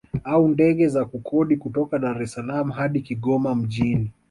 Au 0.23 0.47
ndege 0.47 0.87
za 0.87 1.05
kukodi 1.05 1.57
kutoka 1.57 1.99
Dar 1.99 2.23
es 2.23 2.33
Salaam 2.33 2.71
hadi 2.71 3.01
Kigoma 3.01 3.55
mjini 3.55 4.11